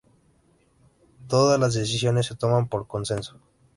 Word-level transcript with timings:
Todas 1.27 1.59
las 1.59 1.75
decisiones 1.75 2.25
se 2.25 2.35
toman 2.35 2.67
por 2.67 2.87
consenso. 2.87 3.39